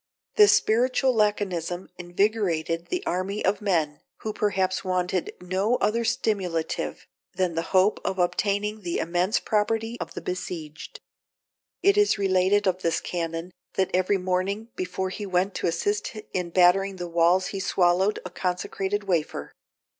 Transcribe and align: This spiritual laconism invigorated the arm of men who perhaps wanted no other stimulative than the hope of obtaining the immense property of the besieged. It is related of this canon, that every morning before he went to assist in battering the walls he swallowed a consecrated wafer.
This 0.35 0.53
spiritual 0.53 1.13
laconism 1.13 1.89
invigorated 1.99 2.87
the 2.87 3.05
arm 3.05 3.29
of 3.45 3.61
men 3.61 3.99
who 4.21 4.33
perhaps 4.33 4.83
wanted 4.83 5.31
no 5.39 5.75
other 5.75 6.03
stimulative 6.03 7.05
than 7.35 7.53
the 7.53 7.61
hope 7.69 7.99
of 8.03 8.17
obtaining 8.17 8.81
the 8.81 8.97
immense 8.97 9.39
property 9.39 9.97
of 10.01 10.15
the 10.15 10.19
besieged. 10.21 11.01
It 11.83 11.99
is 11.99 12.17
related 12.17 12.65
of 12.65 12.81
this 12.81 12.99
canon, 12.99 13.51
that 13.75 13.91
every 13.93 14.17
morning 14.17 14.69
before 14.75 15.11
he 15.11 15.27
went 15.27 15.53
to 15.53 15.67
assist 15.67 16.15
in 16.33 16.49
battering 16.49 16.95
the 16.95 17.07
walls 17.07 17.49
he 17.53 17.59
swallowed 17.59 18.17
a 18.25 18.31
consecrated 18.31 19.03
wafer. 19.03 19.53